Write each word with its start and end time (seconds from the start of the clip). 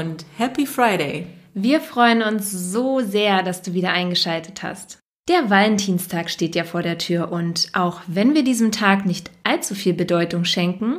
und 0.00 0.24
Happy 0.38 0.66
Friday. 0.66 1.26
Wir 1.52 1.80
freuen 1.80 2.22
uns 2.22 2.50
so 2.50 3.00
sehr, 3.00 3.42
dass 3.42 3.60
du 3.62 3.74
wieder 3.74 3.92
eingeschaltet 3.92 4.62
hast. 4.62 4.98
Der 5.28 5.50
Valentinstag 5.50 6.30
steht 6.30 6.54
ja 6.54 6.64
vor 6.64 6.82
der 6.82 6.98
Tür 6.98 7.30
und 7.30 7.68
auch 7.74 8.00
wenn 8.06 8.34
wir 8.34 8.42
diesem 8.42 8.72
Tag 8.72 9.04
nicht 9.04 9.30
allzu 9.44 9.74
viel 9.74 9.92
Bedeutung 9.92 10.44
schenken, 10.44 10.98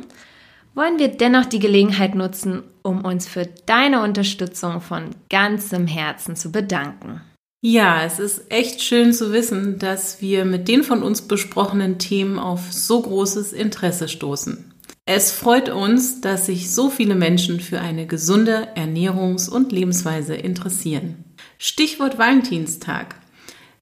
wollen 0.74 0.98
wir 0.98 1.08
dennoch 1.08 1.46
die 1.46 1.58
Gelegenheit 1.58 2.14
nutzen, 2.14 2.62
um 2.82 3.04
uns 3.04 3.26
für 3.26 3.46
deine 3.66 4.02
Unterstützung 4.02 4.80
von 4.80 5.10
ganzem 5.28 5.86
Herzen 5.86 6.36
zu 6.36 6.52
bedanken. 6.52 7.20
Ja, 7.60 8.04
es 8.04 8.18
ist 8.18 8.50
echt 8.50 8.82
schön 8.82 9.12
zu 9.12 9.32
wissen, 9.32 9.78
dass 9.78 10.20
wir 10.20 10.44
mit 10.44 10.68
den 10.68 10.82
von 10.82 11.02
uns 11.02 11.22
besprochenen 11.22 11.98
Themen 11.98 12.38
auf 12.38 12.72
so 12.72 13.02
großes 13.02 13.52
Interesse 13.52 14.08
stoßen. 14.08 14.71
Es 15.04 15.32
freut 15.32 15.68
uns, 15.68 16.20
dass 16.20 16.46
sich 16.46 16.72
so 16.72 16.88
viele 16.88 17.16
Menschen 17.16 17.58
für 17.58 17.80
eine 17.80 18.06
gesunde 18.06 18.68
Ernährungs- 18.76 19.50
und 19.50 19.72
Lebensweise 19.72 20.36
interessieren. 20.36 21.24
Stichwort 21.58 22.18
Valentinstag. 22.18 23.16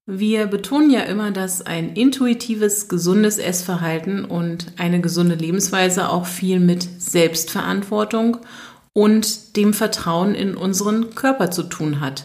Wir 0.06 0.46
betonen 0.46 0.90
ja 0.90 1.02
immer, 1.02 1.30
dass 1.30 1.60
ein 1.60 1.90
intuitives, 1.92 2.88
gesundes 2.88 3.36
Essverhalten 3.36 4.24
und 4.24 4.72
eine 4.78 5.02
gesunde 5.02 5.34
Lebensweise 5.34 6.08
auch 6.08 6.24
viel 6.24 6.58
mit 6.58 6.88
Selbstverantwortung 6.98 8.38
und 8.94 9.56
dem 9.56 9.74
Vertrauen 9.74 10.34
in 10.34 10.56
unseren 10.56 11.14
Körper 11.14 11.50
zu 11.50 11.64
tun 11.64 12.00
hat. 12.00 12.24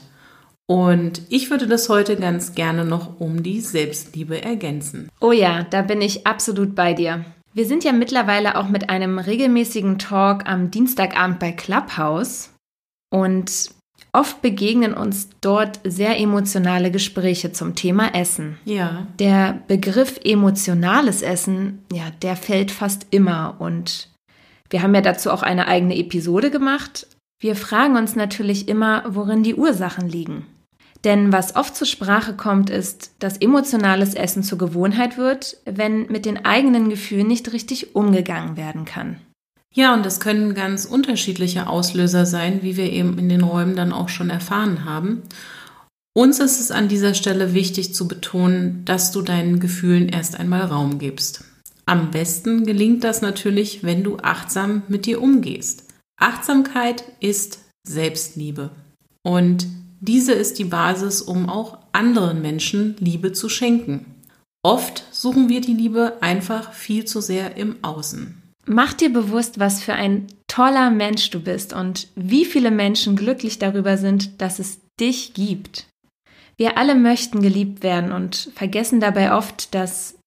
Und 0.67 1.21
ich 1.29 1.51
würde 1.51 1.67
das 1.67 1.89
heute 1.89 2.15
ganz 2.15 2.55
gerne 2.55 2.85
noch 2.85 3.19
um 3.19 3.43
die 3.43 3.59
Selbstliebe 3.59 4.41
ergänzen. 4.41 5.09
Oh 5.19 5.33
ja, 5.33 5.63
da 5.69 5.81
bin 5.81 6.01
ich 6.01 6.25
absolut 6.25 6.75
bei 6.75 6.93
dir. 6.93 7.25
Wir 7.55 7.65
sind 7.65 7.85
ja 7.85 7.93
mittlerweile 7.93 8.57
auch 8.57 8.67
mit 8.67 8.89
einem 8.89 9.17
regelmäßigen 9.17 9.97
Talk 9.97 10.45
am 10.45 10.71
Dienstagabend 10.71 11.39
bei 11.39 11.53
Clubhouse 11.53 12.49
und 13.09 13.69
oft 14.11 14.41
begegnen 14.41 14.93
uns 14.93 15.29
dort 15.39 15.79
sehr 15.85 16.19
emotionale 16.19 16.91
Gespräche 16.91 17.53
zum 17.53 17.73
Thema 17.73 18.13
Essen. 18.13 18.57
Ja. 18.65 19.07
Der 19.19 19.61
Begriff 19.69 20.19
emotionales 20.21 21.21
Essen, 21.21 21.85
ja, 21.93 22.11
der 22.21 22.35
fällt 22.35 22.71
fast 22.71 23.07
immer 23.11 23.55
und 23.59 24.09
wir 24.69 24.81
haben 24.81 24.93
ja 24.93 24.99
dazu 24.99 25.31
auch 25.31 25.41
eine 25.41 25.69
eigene 25.69 25.95
Episode 25.95 26.51
gemacht. 26.51 27.07
Wir 27.39 27.55
fragen 27.55 27.95
uns 27.95 28.17
natürlich 28.17 28.67
immer, 28.67 29.03
worin 29.07 29.43
die 29.43 29.55
Ursachen 29.55 30.09
liegen. 30.09 30.45
Denn 31.05 31.31
was 31.31 31.55
oft 31.55 31.75
zur 31.75 31.85
Sprache 31.85 32.33
kommt, 32.33 32.71
ist, 32.71 33.11
dass 33.19 33.37
emotionales 33.37 34.15
Essen 34.15 34.41
zur 34.41 34.57
Gewohnheit 34.57 35.17
wird, 35.17 35.57
wenn 35.65 36.07
mit 36.07 36.25
den 36.25 36.43
eigenen 36.43 36.89
Gefühlen 36.89 37.27
nicht 37.27 37.53
richtig 37.53 37.95
umgegangen 37.95 38.57
werden 38.57 38.85
kann. 38.85 39.17
Ja, 39.75 39.93
und 39.93 40.05
das 40.05 40.19
können 40.19 40.55
ganz 40.55 40.85
unterschiedliche 40.85 41.67
Auslöser 41.67 42.25
sein, 42.25 42.63
wie 42.63 42.75
wir 42.75 42.91
eben 42.91 43.19
in 43.19 43.29
den 43.29 43.43
Räumen 43.43 43.75
dann 43.75 43.93
auch 43.93 44.09
schon 44.09 44.31
erfahren 44.31 44.83
haben. 44.83 45.21
Uns 46.17 46.39
ist 46.39 46.59
es 46.59 46.71
an 46.71 46.87
dieser 46.87 47.13
Stelle 47.13 47.53
wichtig 47.53 47.93
zu 47.93 48.07
betonen, 48.07 48.83
dass 48.85 49.11
du 49.11 49.21
deinen 49.21 49.59
Gefühlen 49.59 50.09
erst 50.09 50.39
einmal 50.39 50.61
Raum 50.61 50.97
gibst. 50.97 51.43
Am 51.85 52.09
besten 52.09 52.65
gelingt 52.65 53.03
das 53.03 53.21
natürlich, 53.21 53.83
wenn 53.83 54.03
du 54.03 54.17
achtsam 54.17 54.81
mit 54.87 55.05
dir 55.05 55.21
umgehst. 55.21 55.83
Achtsamkeit 56.19 57.03
ist 57.19 57.59
Selbstliebe. 57.83 58.71
Und 59.21 59.67
diese 60.05 60.33
ist 60.33 60.59
die 60.59 60.65
Basis, 60.65 61.21
um 61.21 61.49
auch 61.49 61.77
anderen 61.91 62.41
Menschen 62.41 62.95
Liebe 62.99 63.33
zu 63.33 63.49
schenken. 63.49 64.05
Oft 64.63 65.03
suchen 65.11 65.49
wir 65.49 65.61
die 65.61 65.73
Liebe 65.73 66.17
einfach 66.21 66.73
viel 66.73 67.05
zu 67.05 67.21
sehr 67.21 67.55
im 67.57 67.77
Außen. 67.83 68.41
Mach 68.65 68.93
dir 68.93 69.13
bewusst, 69.13 69.59
was 69.59 69.83
für 69.83 69.93
ein 69.93 70.27
toller 70.47 70.89
Mensch 70.89 71.29
du 71.29 71.39
bist 71.39 71.73
und 71.73 72.07
wie 72.15 72.45
viele 72.45 72.71
Menschen 72.71 73.15
glücklich 73.15 73.59
darüber 73.59 73.97
sind, 73.97 74.41
dass 74.41 74.57
es 74.57 74.79
dich 74.99 75.33
gibt. 75.33 75.87
Wir 76.57 76.77
alle 76.77 76.95
möchten 76.95 77.41
geliebt 77.41 77.83
werden 77.83 78.11
und 78.11 78.51
vergessen 78.55 78.99
dabei 78.99 79.33
oft, 79.33 79.75
dass 79.75 80.17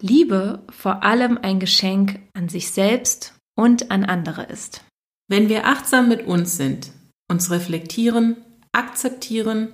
Liebe 0.00 0.62
vor 0.70 1.02
allem 1.02 1.38
ein 1.42 1.60
Geschenk 1.60 2.20
an 2.34 2.48
sich 2.48 2.70
selbst 2.70 3.34
und 3.56 3.90
an 3.90 4.04
andere 4.04 4.44
ist. 4.44 4.84
Wenn 5.28 5.48
wir 5.48 5.66
achtsam 5.66 6.08
mit 6.08 6.26
uns 6.26 6.56
sind, 6.56 6.92
uns 7.30 7.50
reflektieren 7.50 8.36
akzeptieren, 8.72 9.68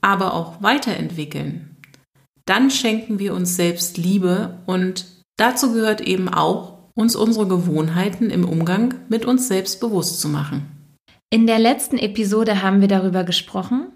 aber 0.00 0.34
auch 0.34 0.62
weiterentwickeln, 0.62 1.76
dann 2.46 2.70
schenken 2.70 3.18
wir 3.18 3.34
uns 3.34 3.56
selbst 3.56 3.96
Liebe 3.96 4.58
und 4.66 5.06
dazu 5.36 5.72
gehört 5.72 6.00
eben 6.00 6.28
auch, 6.28 6.78
uns 6.94 7.16
unsere 7.16 7.46
Gewohnheiten 7.46 8.30
im 8.30 8.44
Umgang 8.44 8.94
mit 9.08 9.24
uns 9.24 9.48
selbst 9.48 9.80
bewusst 9.80 10.20
zu 10.20 10.28
machen. 10.28 10.66
In 11.30 11.46
der 11.46 11.58
letzten 11.58 11.96
Episode 11.96 12.62
haben 12.62 12.80
wir 12.80 12.88
darüber 12.88 13.24
gesprochen, 13.24 13.86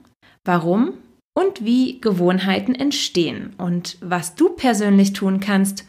warum 0.44 0.94
und 1.36 1.64
wie 1.64 2.00
Gewohnheiten 2.00 2.74
entstehen 2.74 3.54
und 3.58 3.98
was 4.00 4.36
du 4.36 4.50
persönlich 4.50 5.12
tun 5.12 5.40
kannst, 5.40 5.84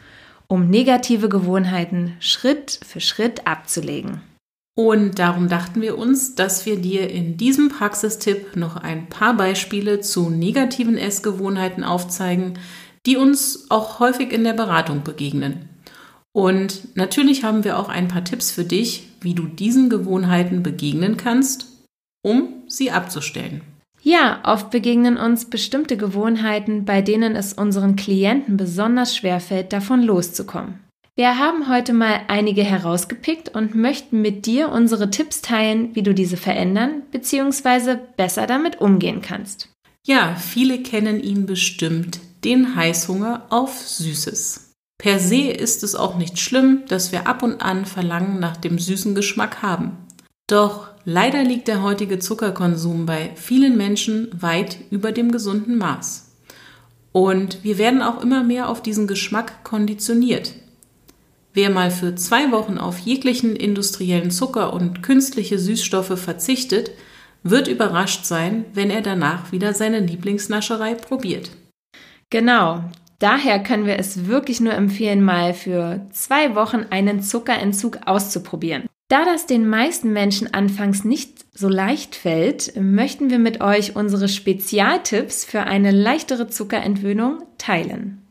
um 0.48 0.70
negative 0.70 1.30
Gewohnheiten 1.30 2.14
Schritt 2.20 2.80
für 2.84 3.00
Schritt 3.00 3.46
abzulegen. 3.46 4.22
Und 4.78 5.20
darum 5.20 5.48
dachten 5.48 5.82
wir 5.82 5.98
uns, 5.98 6.36
dass 6.36 6.66
wir 6.66 6.76
dir 6.76 7.10
in 7.10 7.38
diesem 7.38 7.70
Praxistipp 7.70 8.58
noch 8.58 8.76
ein 8.76 9.08
paar 9.08 9.36
Beispiele 9.36 10.02
zu 10.02 10.30
negativen 10.30 10.98
Essgewohnheiten 10.98 11.86
aufzeigen, 11.86 12.60
die 13.06 13.16
uns 13.16 13.68
auch 13.70 14.00
häufig 14.00 14.34
in 14.34 14.44
der 14.44 14.54
Beratung 14.54 15.04
begegnen. 15.04 15.70
Und 16.34 16.98
natürlich 16.98 17.46
haben 17.46 17.64
wir 17.64 17.80
auch 17.80 17.88
ein 17.88 18.10
paar 18.10 18.26
Tipps 18.26 18.52
für 18.52 18.66
dich, 18.66 19.08
wie 19.22 19.34
du 19.34 19.44
diesen 19.44 19.90
Gewohnheiten 19.90 20.62
begegnen 20.62 21.16
kannst, 21.16 21.68
um 22.22 22.64
sie 22.68 22.92
abzustellen. 22.92 23.62
Ja, 24.02 24.42
oft 24.44 24.70
begegnen 24.70 25.18
uns 25.18 25.46
bestimmte 25.46 25.96
Gewohnheiten, 25.96 26.84
bei 26.84 27.02
denen 27.02 27.38
es 27.38 27.54
unseren 27.54 27.96
Klienten 27.96 28.58
besonders 28.58 29.16
schwer 29.16 29.40
fällt, 29.40 29.72
davon 29.72 30.04
loszukommen. 30.04 30.85
Wir 31.18 31.40
haben 31.40 31.70
heute 31.70 31.94
mal 31.94 32.20
einige 32.28 32.62
herausgepickt 32.62 33.56
und 33.56 33.74
möchten 33.74 34.22
mit 34.22 34.46
dir 34.46 34.70
unsere 34.70 35.10
Tipps 35.10 35.42
teilen, 35.42 35.96
wie 35.96 36.04
du 36.04 36.14
diese 36.14 36.36
verändern 36.36 37.04
bzw. 37.12 37.98
besser 38.18 38.48
damit 38.48 38.82
umgehen 38.82 39.22
kannst. 39.22 39.70
Ja, 40.06 40.36
viele 40.36 40.84
kennen 40.84 41.24
ihn 41.24 41.46
bestimmt, 41.46 42.20
den 42.44 42.76
Heißhunger 42.76 43.46
auf 43.50 43.80
Süßes. 43.88 44.74
Per 44.98 45.20
se 45.20 45.52
ist 45.52 45.84
es 45.84 45.96
auch 45.96 46.18
nicht 46.18 46.38
schlimm, 46.38 46.84
dass 46.90 47.14
wir 47.14 47.28
ab 47.28 47.44
und 47.44 47.62
an 47.62 47.86
Verlangen 47.86 48.42
nach 48.42 48.58
dem 48.58 48.78
süßen 48.78 49.16
Geschmack 49.16 49.62
haben. 49.62 49.98
Doch 50.48 50.90
leider 51.06 51.46
liegt 51.46 51.70
der 51.70 51.82
heutige 51.82 52.20
Zuckerkonsum 52.20 53.06
bei 53.06 53.32
vielen 53.36 53.78
Menschen 53.78 54.30
weit 54.34 54.80
über 54.92 55.14
dem 55.14 55.32
gesunden 55.32 55.78
Maß. 55.78 56.36
Und 57.14 57.64
wir 57.64 57.78
werden 57.78 58.02
auch 58.02 58.22
immer 58.22 58.44
mehr 58.44 58.68
auf 58.68 58.82
diesen 58.82 59.08
Geschmack 59.08 59.64
konditioniert. 59.64 60.56
Wer 61.56 61.70
mal 61.70 61.90
für 61.90 62.16
zwei 62.16 62.52
Wochen 62.52 62.78
auf 62.78 63.00
jeglichen 63.00 63.56
industriellen 63.56 64.30
Zucker 64.30 64.74
und 64.74 65.02
künstliche 65.02 65.58
Süßstoffe 65.58 66.20
verzichtet, 66.20 66.92
wird 67.44 67.70
überrascht 67.70 68.26
sein, 68.26 68.66
wenn 68.74 68.90
er 68.90 69.02
danach 69.02 69.54
wieder 69.54 69.74
seine 69.74 70.02
Lieblingsnascherei 70.02 70.96
probiert. 70.96 71.52
Genau. 72.30 72.84
Daher 73.20 73.64
können 73.64 73.86
wir 73.86 73.98
es 73.98 74.28
wirklich 74.28 74.60
nur 74.60 74.74
empfehlen, 74.74 75.24
mal 75.24 75.54
für 75.54 76.06
zwei 76.12 76.56
Wochen 76.56 76.88
einen 76.90 77.22
Zuckerentzug 77.22 78.00
auszuprobieren. 78.06 78.84
Da 79.08 79.24
das 79.24 79.46
den 79.46 79.70
meisten 79.70 80.12
Menschen 80.12 80.54
anfangs 80.54 81.06
nicht 81.06 81.46
so 81.54 81.70
leicht 81.70 82.16
fällt, 82.16 82.76
möchten 82.76 83.30
wir 83.30 83.40
mit 83.40 83.62
euch 83.62 83.96
unsere 83.96 84.28
Spezialtipps 84.28 85.46
für 85.46 85.62
eine 85.62 85.92
leichtere 85.92 86.50
Zuckerentwöhnung 86.50 87.44
teilen. 87.58 88.25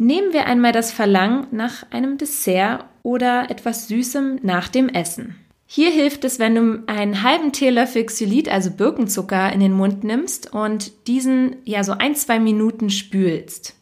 Nehmen 0.00 0.32
wir 0.32 0.46
einmal 0.46 0.70
das 0.70 0.92
Verlangen 0.92 1.48
nach 1.50 1.84
einem 1.90 2.18
Dessert 2.18 2.84
oder 3.02 3.50
etwas 3.50 3.88
Süßem 3.88 4.38
nach 4.42 4.68
dem 4.68 4.88
Essen. 4.88 5.34
Hier 5.66 5.90
hilft 5.90 6.24
es, 6.24 6.38
wenn 6.38 6.54
du 6.54 6.84
einen 6.86 7.24
halben 7.24 7.52
Teelöffel 7.52 8.06
Xylit, 8.06 8.48
also 8.48 8.70
Birkenzucker, 8.70 9.52
in 9.52 9.58
den 9.58 9.72
Mund 9.72 10.04
nimmst 10.04 10.52
und 10.52 11.08
diesen 11.08 11.56
ja 11.64 11.82
so 11.82 11.92
ein, 11.92 12.14
zwei 12.14 12.38
Minuten 12.38 12.90
spülst. 12.90 13.74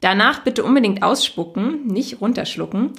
Danach 0.00 0.44
bitte 0.44 0.64
unbedingt 0.64 1.02
ausspucken, 1.02 1.86
nicht 1.86 2.20
runterschlucken. 2.20 2.92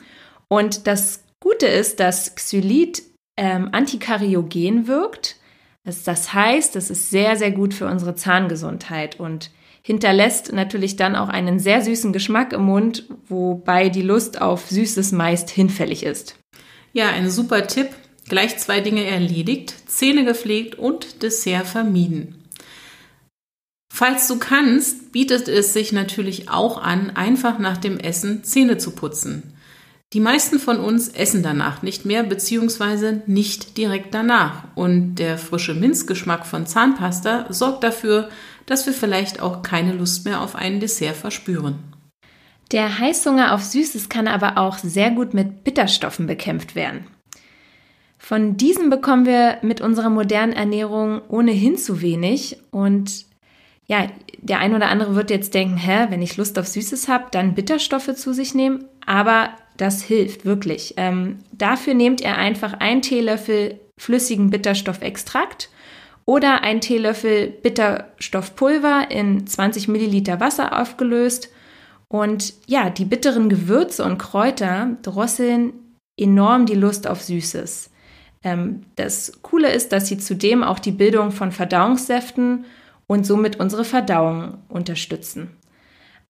Und 0.47 0.87
das 0.87 1.23
Gute 1.39 1.67
ist, 1.67 1.99
dass 1.99 2.33
Xylit 2.33 3.03
ähm, 3.37 3.69
antikariogen 3.73 4.87
wirkt. 4.87 5.35
Das 5.83 6.33
heißt, 6.33 6.75
es 6.75 6.89
ist 6.89 7.11
sehr, 7.11 7.35
sehr 7.35 7.51
gut 7.51 7.75
für 7.75 7.85
unsere 7.85 8.15
Zahngesundheit 8.15 9.19
und 9.19 9.51
hinterlässt 9.85 10.51
natürlich 10.51 10.95
dann 10.95 11.15
auch 11.15 11.29
einen 11.29 11.59
sehr 11.59 11.79
süßen 11.83 12.11
Geschmack 12.11 12.53
im 12.53 12.63
Mund, 12.63 13.05
wobei 13.27 13.89
die 13.89 14.01
Lust 14.01 14.41
auf 14.41 14.67
Süßes 14.67 15.11
meist 15.11 15.51
hinfällig 15.51 16.01
ist. 16.01 16.39
Ja, 16.91 17.09
ein 17.09 17.29
super 17.29 17.67
Tipp. 17.67 17.89
Gleich 18.27 18.57
zwei 18.57 18.81
Dinge 18.81 19.05
erledigt, 19.05 19.75
Zähne 19.85 20.25
gepflegt 20.25 20.73
und 20.73 21.21
Dessert 21.21 21.67
vermieden. 21.67 22.43
Falls 23.93 24.27
du 24.27 24.39
kannst, 24.39 25.11
bietet 25.11 25.47
es 25.47 25.73
sich 25.73 25.91
natürlich 25.91 26.49
auch 26.49 26.81
an, 26.81 27.11
einfach 27.11 27.59
nach 27.59 27.77
dem 27.77 27.99
Essen 27.99 28.43
Zähne 28.43 28.79
zu 28.79 28.89
putzen. 28.89 29.54
Die 30.13 30.19
meisten 30.19 30.59
von 30.59 30.79
uns 30.79 31.09
essen 31.09 31.43
danach 31.43 31.81
nicht 31.81 32.05
mehr, 32.05 32.23
beziehungsweise 32.23 33.23
nicht 33.25 33.77
direkt 33.77 34.13
danach. 34.13 34.63
Und 34.75 35.15
der 35.15 35.37
frische 35.37 35.73
Minzgeschmack 35.73 36.45
von 36.45 36.65
Zahnpasta 36.65 37.47
sorgt 37.49 37.83
dafür, 37.83 38.29
dass 38.65 38.85
wir 38.85 38.93
vielleicht 38.93 39.41
auch 39.41 39.61
keine 39.61 39.93
Lust 39.93 40.25
mehr 40.25 40.41
auf 40.41 40.55
ein 40.55 40.79
Dessert 40.79 41.15
verspüren. 41.15 41.79
Der 42.71 42.97
Heißhunger 42.97 43.53
auf 43.53 43.63
Süßes 43.63 44.09
kann 44.09 44.27
aber 44.27 44.57
auch 44.57 44.77
sehr 44.77 45.11
gut 45.11 45.33
mit 45.33 45.63
Bitterstoffen 45.63 46.25
bekämpft 46.27 46.75
werden. 46.75 47.05
Von 48.17 48.57
diesen 48.57 48.89
bekommen 48.89 49.25
wir 49.25 49.59
mit 49.61 49.81
unserer 49.81 50.09
modernen 50.09 50.53
Ernährung 50.53 51.21
ohnehin 51.27 51.77
zu 51.77 52.01
wenig 52.01 52.57
und 52.71 53.25
ja, 53.87 54.07
der 54.39 54.59
ein 54.59 54.73
oder 54.73 54.89
andere 54.89 55.15
wird 55.15 55.29
jetzt 55.29 55.53
denken, 55.53 55.77
hä, 55.77 56.07
wenn 56.09 56.21
ich 56.21 56.37
Lust 56.37 56.57
auf 56.57 56.67
Süßes 56.67 57.07
habe, 57.07 57.25
dann 57.31 57.53
Bitterstoffe 57.53 58.15
zu 58.15 58.33
sich 58.33 58.55
nehmen. 58.55 58.85
Aber 59.05 59.49
das 59.77 60.01
hilft 60.01 60.45
wirklich. 60.45 60.95
Ähm, 60.97 61.39
dafür 61.51 61.93
nehmt 61.93 62.21
ihr 62.21 62.35
einfach 62.35 62.73
einen 62.73 63.01
Teelöffel 63.01 63.79
flüssigen 63.97 64.49
Bitterstoffextrakt 64.49 65.69
oder 66.25 66.63
einen 66.63 66.81
Teelöffel 66.81 67.47
Bitterstoffpulver 67.47 69.11
in 69.11 69.45
20 69.45 69.87
Milliliter 69.87 70.39
Wasser 70.39 70.79
aufgelöst. 70.79 71.49
Und 72.07 72.53
ja, 72.65 72.89
die 72.89 73.05
bitteren 73.05 73.49
Gewürze 73.49 74.03
und 74.03 74.17
Kräuter 74.17 74.97
drosseln 75.03 75.73
enorm 76.17 76.65
die 76.65 76.75
Lust 76.75 77.07
auf 77.07 77.21
Süßes. 77.21 77.91
Ähm, 78.43 78.83
das 78.95 79.33
Coole 79.41 79.71
ist, 79.71 79.91
dass 79.91 80.07
sie 80.07 80.17
zudem 80.17 80.63
auch 80.63 80.79
die 80.79 80.91
Bildung 80.91 81.31
von 81.31 81.51
Verdauungssäften 81.51 82.65
und 83.07 83.25
somit 83.25 83.59
unsere 83.59 83.85
Verdauung 83.85 84.59
unterstützen. 84.69 85.51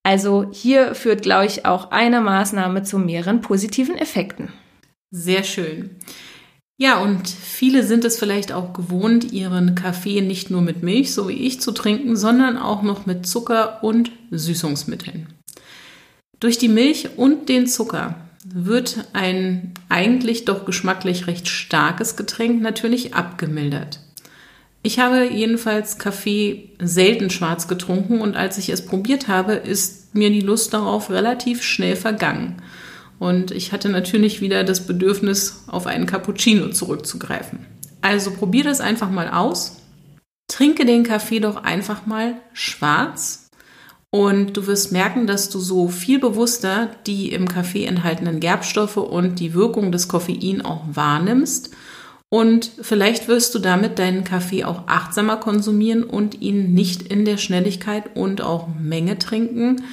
Also 0.03 0.49
hier 0.51 0.93
führt, 0.93 1.23
glaube 1.23 1.47
ich, 1.47 1.65
auch 1.65 1.91
eine 1.91 2.21
Maßnahme 2.21 2.83
zu 2.83 2.99
mehreren 2.99 3.41
positiven 3.41 3.97
Effekten. 3.97 4.49
Sehr 5.09 5.43
schön. 5.43 5.91
Ja, 6.77 6.99
und 6.99 7.29
viele 7.29 7.83
sind 7.83 8.03
es 8.03 8.19
vielleicht 8.19 8.51
auch 8.51 8.73
gewohnt, 8.73 9.31
ihren 9.31 9.75
Kaffee 9.75 10.21
nicht 10.21 10.51
nur 10.51 10.61
mit 10.61 10.83
Milch, 10.83 11.13
so 11.13 11.29
wie 11.29 11.33
ich, 11.47 11.61
zu 11.61 11.71
trinken, 11.71 12.17
sondern 12.17 12.57
auch 12.57 12.81
noch 12.81 13.05
mit 13.05 13.25
Zucker 13.25 13.81
und 13.81 14.11
Süßungsmitteln. 14.29 15.27
Durch 16.39 16.57
die 16.57 16.67
Milch 16.67 17.17
und 17.17 17.47
den 17.47 17.65
Zucker 17.65 18.15
wird 18.43 19.07
ein 19.13 19.73
eigentlich 19.89 20.45
doch 20.45 20.65
geschmacklich 20.65 21.27
recht 21.27 21.47
starkes 21.47 22.15
Getränk 22.17 22.61
natürlich 22.61 23.15
abgemildert. 23.15 24.01
Ich 24.85 24.99
habe 24.99 25.25
jedenfalls 25.25 25.97
Kaffee 25.97 26.69
selten 26.79 27.31
schwarz 27.31 27.67
getrunken 27.67 28.21
und 28.21 28.35
als 28.35 28.59
ich 28.59 28.69
es 28.69 28.85
probiert 28.85 29.27
habe, 29.27 29.53
ist 29.53 30.13
mir 30.13 30.29
die 30.29 30.41
Lust 30.41 30.75
darauf 30.75 31.09
relativ 31.09 31.63
schnell 31.63 31.95
vergangen. 31.95 32.61
Und 33.17 33.49
ich 33.49 33.71
hatte 33.71 33.89
natürlich 33.89 34.41
wieder 34.41 34.63
das 34.63 34.85
Bedürfnis, 34.85 35.63
auf 35.65 35.87
einen 35.87 36.05
Cappuccino 36.05 36.69
zurückzugreifen. 36.69 37.65
Also 38.01 38.29
probier 38.29 38.63
das 38.63 38.79
einfach 38.79 39.09
mal 39.09 39.27
aus. 39.27 39.77
Trinke 40.47 40.85
den 40.85 41.03
Kaffee 41.03 41.39
doch 41.39 41.63
einfach 41.63 42.05
mal 42.05 42.35
schwarz 42.53 43.49
und 44.11 44.55
du 44.55 44.67
wirst 44.67 44.91
merken, 44.91 45.25
dass 45.25 45.49
du 45.49 45.57
so 45.57 45.87
viel 45.87 46.19
bewusster 46.19 46.91
die 47.07 47.31
im 47.31 47.47
Kaffee 47.47 47.85
enthaltenen 47.85 48.39
Gerbstoffe 48.39 48.97
und 48.97 49.39
die 49.39 49.55
Wirkung 49.55 49.91
des 49.91 50.07
Koffein 50.07 50.63
auch 50.63 50.83
wahrnimmst 50.85 51.71
und 52.29 52.71
vielleicht 52.81 53.27
wirst 53.27 53.53
du 53.55 53.59
damit 53.59 53.99
deinen 53.99 54.23
Kaffee 54.23 54.63
auch 54.63 54.87
achtsamer 54.87 55.37
konsumieren 55.37 56.03
und 56.03 56.41
ihn 56.41 56.73
nicht 56.73 57.03
in 57.03 57.25
der 57.25 57.37
Schnelligkeit 57.37 58.15
und 58.15 58.41
auch 58.41 58.67
Menge 58.79 59.19
trinken, 59.19 59.83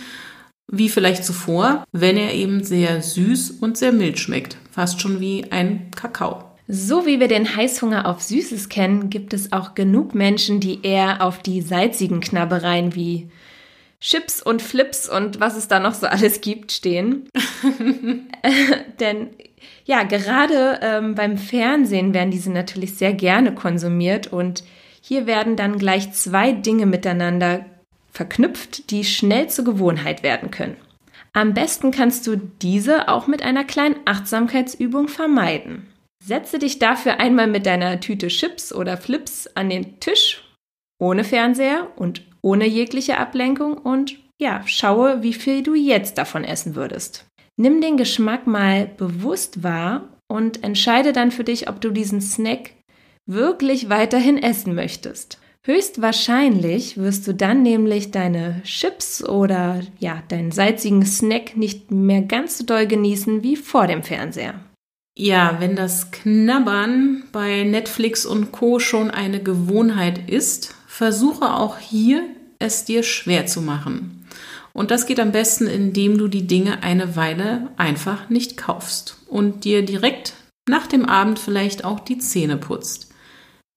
wie 0.66 0.88
vielleicht 0.88 1.24
zuvor, 1.24 1.84
wenn 1.92 2.16
er 2.16 2.32
eben 2.32 2.64
sehr 2.64 3.02
süß 3.02 3.50
und 3.60 3.76
sehr 3.76 3.92
mild 3.92 4.18
schmeckt. 4.18 4.56
Fast 4.70 5.00
schon 5.00 5.20
wie 5.20 5.52
ein 5.52 5.90
Kakao. 5.90 6.44
So 6.66 7.04
wie 7.04 7.20
wir 7.20 7.28
den 7.28 7.54
Heißhunger 7.56 8.06
auf 8.06 8.22
Süßes 8.22 8.70
kennen, 8.70 9.10
gibt 9.10 9.34
es 9.34 9.52
auch 9.52 9.74
genug 9.74 10.14
Menschen, 10.14 10.60
die 10.60 10.82
eher 10.82 11.22
auf 11.22 11.42
die 11.42 11.60
salzigen 11.60 12.20
Knabbereien 12.20 12.94
wie 12.94 13.28
Chips 14.02 14.42
und 14.42 14.62
Flips 14.62 15.08
und 15.08 15.38
was 15.38 15.56
es 15.56 15.68
da 15.68 15.78
noch 15.78 15.94
so 15.94 16.08
alles 16.08 16.40
gibt 16.40 16.72
stehen. 16.72 17.28
Denn 19.00 19.30
ja, 19.84 20.02
gerade 20.02 20.80
ähm, 20.82 21.14
beim 21.14 21.38
Fernsehen 21.38 22.12
werden 22.12 22.32
diese 22.32 22.50
natürlich 22.50 22.96
sehr 22.96 23.12
gerne 23.12 23.54
konsumiert 23.54 24.26
und 24.26 24.64
hier 25.00 25.26
werden 25.26 25.54
dann 25.54 25.78
gleich 25.78 26.12
zwei 26.12 26.50
Dinge 26.50 26.86
miteinander 26.86 27.64
verknüpft, 28.10 28.90
die 28.90 29.04
schnell 29.04 29.48
zur 29.48 29.64
Gewohnheit 29.64 30.24
werden 30.24 30.50
können. 30.50 30.76
Am 31.32 31.54
besten 31.54 31.92
kannst 31.92 32.26
du 32.26 32.36
diese 32.36 33.08
auch 33.08 33.28
mit 33.28 33.42
einer 33.42 33.64
kleinen 33.64 33.96
Achtsamkeitsübung 34.04 35.06
vermeiden. 35.06 35.86
Setze 36.22 36.58
dich 36.58 36.80
dafür 36.80 37.20
einmal 37.20 37.46
mit 37.46 37.66
deiner 37.66 38.00
Tüte 38.00 38.28
Chips 38.28 38.72
oder 38.72 38.96
Flips 38.96 39.46
an 39.54 39.70
den 39.70 40.00
Tisch, 40.00 40.42
ohne 40.98 41.22
Fernseher 41.22 41.88
und 41.96 42.22
ohne 42.42 42.66
jegliche 42.66 43.18
Ablenkung 43.18 43.78
und 43.78 44.16
ja, 44.40 44.62
schaue, 44.66 45.22
wie 45.22 45.34
viel 45.34 45.62
du 45.62 45.74
jetzt 45.74 46.18
davon 46.18 46.44
essen 46.44 46.74
würdest. 46.74 47.26
Nimm 47.56 47.80
den 47.80 47.96
Geschmack 47.96 48.46
mal 48.46 48.90
bewusst 48.96 49.62
wahr 49.62 50.08
und 50.28 50.64
entscheide 50.64 51.12
dann 51.12 51.30
für 51.30 51.44
dich, 51.44 51.68
ob 51.68 51.80
du 51.80 51.90
diesen 51.90 52.20
Snack 52.20 52.72
wirklich 53.26 53.88
weiterhin 53.88 54.42
essen 54.42 54.74
möchtest. 54.74 55.38
Höchstwahrscheinlich 55.64 56.96
wirst 56.96 57.28
du 57.28 57.34
dann 57.34 57.62
nämlich 57.62 58.10
deine 58.10 58.62
Chips 58.64 59.22
oder 59.22 59.80
ja, 60.00 60.22
deinen 60.28 60.50
salzigen 60.50 61.06
Snack 61.06 61.56
nicht 61.56 61.92
mehr 61.92 62.22
ganz 62.22 62.58
so 62.58 62.64
doll 62.64 62.88
genießen 62.88 63.44
wie 63.44 63.54
vor 63.54 63.86
dem 63.86 64.02
Fernseher. 64.02 64.54
Ja, 65.16 65.56
wenn 65.60 65.76
das 65.76 66.10
Knabbern 66.10 67.24
bei 67.30 67.62
Netflix 67.62 68.26
und 68.26 68.50
Co 68.50 68.80
schon 68.80 69.10
eine 69.10 69.40
Gewohnheit 69.40 70.28
ist, 70.28 70.74
versuche 70.92 71.54
auch 71.54 71.78
hier 71.78 72.22
es 72.58 72.84
dir 72.84 73.02
schwer 73.02 73.46
zu 73.46 73.62
machen. 73.62 74.26
Und 74.74 74.90
das 74.90 75.06
geht 75.06 75.20
am 75.20 75.32
besten, 75.32 75.66
indem 75.66 76.18
du 76.18 76.28
die 76.28 76.46
Dinge 76.46 76.82
eine 76.82 77.16
Weile 77.16 77.68
einfach 77.78 78.28
nicht 78.28 78.58
kaufst 78.58 79.16
und 79.26 79.64
dir 79.64 79.86
direkt 79.86 80.34
nach 80.68 80.86
dem 80.86 81.06
Abend 81.06 81.38
vielleicht 81.38 81.86
auch 81.86 81.98
die 81.98 82.18
Zähne 82.18 82.58
putzt. 82.58 83.10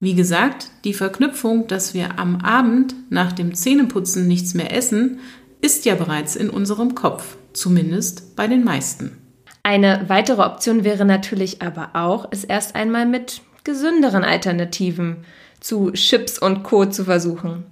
Wie 0.02 0.14
gesagt, 0.14 0.68
die 0.84 0.94
Verknüpfung, 0.94 1.68
dass 1.68 1.94
wir 1.94 2.20
am 2.20 2.42
Abend 2.42 2.94
nach 3.10 3.32
dem 3.32 3.56
Zähneputzen 3.56 4.28
nichts 4.28 4.54
mehr 4.54 4.75
essen, 4.75 5.20
ist 5.62 5.86
ja 5.86 5.96
bereits 5.96 6.36
in 6.36 6.50
unserem 6.50 6.96
Kopf, 6.96 7.38
zumindest 7.54 8.36
bei 8.36 8.48
den 8.48 8.66
meisten. 8.66 9.18
Eine 9.63 10.04
weitere 10.10 10.42
Option 10.42 10.84
wäre 10.84 11.06
natürlich 11.06 11.62
aber 11.62 11.92
auch, 11.94 12.28
es 12.32 12.44
erst 12.44 12.75
einmal 12.75 13.06
mit 13.06 13.42
gesünderen 13.63 14.25
Alternativen 14.25 15.24
zu 15.65 15.91
Chips 15.93 16.38
und 16.38 16.62
Co. 16.62 16.86
zu 16.86 17.05
versuchen. 17.05 17.63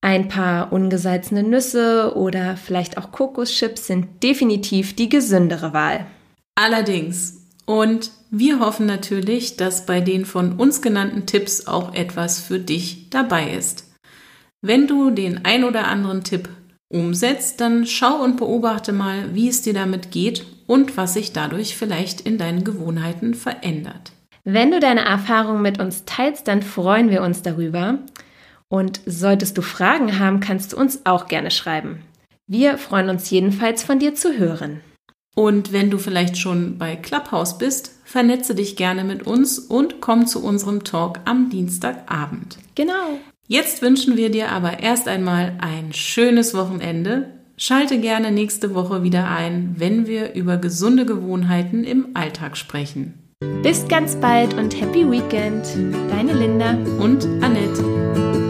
Ein 0.00 0.28
paar 0.28 0.72
ungesalzene 0.72 1.42
Nüsse 1.42 2.14
oder 2.16 2.56
vielleicht 2.56 2.96
auch 2.96 3.12
Kokoschips 3.12 3.86
sind 3.86 4.22
definitiv 4.22 4.96
die 4.96 5.10
gesündere 5.10 5.74
Wahl. 5.74 6.06
Allerdings. 6.54 7.46
Und 7.66 8.10
wir 8.30 8.60
hoffen 8.60 8.86
natürlich, 8.86 9.56
dass 9.56 9.86
bei 9.86 10.00
den 10.00 10.24
von 10.24 10.54
uns 10.54 10.80
genannten 10.80 11.26
Tipps 11.26 11.66
auch 11.66 11.94
etwas 11.94 12.40
für 12.40 12.58
dich 12.58 13.10
dabei 13.10 13.52
ist. 13.52 13.92
Wenn 14.62 14.86
du 14.86 15.10
den 15.10 15.44
ein 15.44 15.64
oder 15.64 15.86
anderen 15.88 16.24
Tipp 16.24 16.48
umsetzt, 16.88 17.60
dann 17.60 17.86
schau 17.86 18.22
und 18.22 18.38
beobachte 18.38 18.92
mal, 18.92 19.34
wie 19.34 19.48
es 19.48 19.62
dir 19.62 19.74
damit 19.74 20.10
geht 20.10 20.46
und 20.66 20.96
was 20.96 21.14
sich 21.14 21.32
dadurch 21.32 21.76
vielleicht 21.76 22.22
in 22.22 22.38
deinen 22.38 22.64
Gewohnheiten 22.64 23.34
verändert. 23.34 24.12
Wenn 24.44 24.72
du 24.72 24.80
deine 24.80 25.04
Erfahrungen 25.04 25.62
mit 25.62 25.78
uns 25.78 26.04
teilst, 26.04 26.48
dann 26.48 26.62
freuen 26.62 27.10
wir 27.10 27.22
uns 27.22 27.42
darüber. 27.42 27.98
Und 28.68 29.00
solltest 29.06 29.56
du 29.56 29.62
Fragen 29.62 30.18
haben, 30.18 30.40
kannst 30.40 30.72
du 30.72 30.76
uns 30.76 31.06
auch 31.06 31.28
gerne 31.28 31.50
schreiben. 31.50 32.00
Wir 32.48 32.78
freuen 32.78 33.08
uns 33.08 33.30
jedenfalls 33.30 33.84
von 33.84 33.98
dir 33.98 34.14
zu 34.14 34.36
hören. 34.36 34.80
Und 35.34 35.72
wenn 35.72 35.90
du 35.90 35.98
vielleicht 35.98 36.36
schon 36.36 36.76
bei 36.76 36.96
Clubhouse 36.96 37.56
bist, 37.56 37.94
vernetze 38.04 38.54
dich 38.54 38.76
gerne 38.76 39.04
mit 39.04 39.26
uns 39.26 39.58
und 39.58 40.00
komm 40.00 40.26
zu 40.26 40.44
unserem 40.44 40.84
Talk 40.84 41.20
am 41.24 41.48
Dienstagabend. 41.48 42.58
Genau. 42.74 43.18
Jetzt 43.46 43.80
wünschen 43.80 44.16
wir 44.16 44.30
dir 44.30 44.50
aber 44.50 44.80
erst 44.80 45.08
einmal 45.08 45.54
ein 45.60 45.92
schönes 45.92 46.52
Wochenende. 46.54 47.30
Schalte 47.56 47.98
gerne 48.00 48.32
nächste 48.32 48.74
Woche 48.74 49.02
wieder 49.02 49.30
ein, 49.30 49.76
wenn 49.78 50.06
wir 50.06 50.34
über 50.34 50.56
gesunde 50.56 51.06
Gewohnheiten 51.06 51.84
im 51.84 52.08
Alltag 52.14 52.56
sprechen. 52.56 53.14
Bis 53.62 53.86
ganz 53.88 54.16
bald 54.16 54.54
und 54.54 54.80
Happy 54.80 55.08
Weekend. 55.10 55.64
Deine 56.10 56.32
Linda 56.32 56.76
und 56.98 57.24
Annette. 57.42 58.41